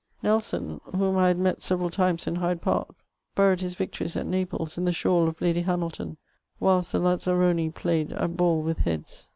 Neboo, 0.23 0.81
whom 0.97 1.15
I 1.15 1.27
had 1.27 1.37
met 1.37 1.59
aeTcral 1.59 1.91
times 1.91 2.25
in 2.25 2.37
Hjrde 2.37 2.59
Park, 2.59 2.95
boried 3.37 3.61
his 3.61 3.75
Tietories 3.75 4.19
at 4.19 4.25
Naples 4.25 4.75
in 4.75 4.85
the 4.85 4.89
fihawl 4.91 5.27
of 5.27 5.39
Lady 5.41 5.61
Hamilton, 5.61 6.17
wlulst 6.59 6.93
the 6.93 6.99
baaroni 6.99 7.71
pbjed 7.71 8.19
at 8.19 8.39
hall 8.39 8.63
with 8.63 8.79
heads. 8.79 9.27